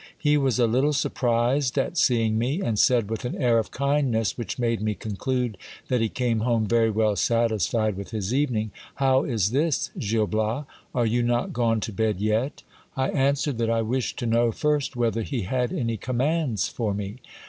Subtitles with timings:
[0.17, 4.35] He was a little surprised at seeing me, and said with an air of kindness
[4.35, 9.23] which made me conclude that he came home very well satisfied with his evening: How
[9.25, 10.65] is this, Gil Bias?
[10.95, 12.63] Are you not gone to bed yet?
[12.97, 17.17] I answered that I wished to know first whether he had any commands for me.